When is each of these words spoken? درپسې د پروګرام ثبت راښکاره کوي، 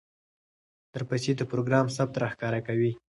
درپسې 0.93 1.31
د 1.35 1.41
پروګرام 1.51 1.85
ثبت 1.95 2.15
راښکاره 2.21 2.59
کوي، 2.67 2.91